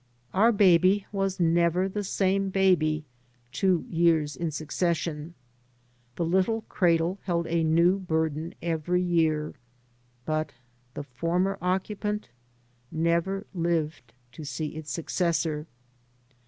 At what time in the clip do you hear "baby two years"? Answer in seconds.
2.49-4.35